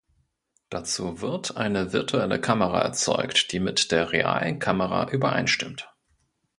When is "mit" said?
3.59-3.91